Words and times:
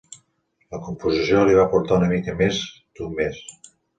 La 0.75 0.79
composició 0.85 1.43
li 1.49 1.59
va 1.59 1.67
portar 1.75 1.99
una 2.01 2.09
mica 2.15 2.35
més 2.41 2.65
d'un 3.01 3.17
mes. 3.23 3.45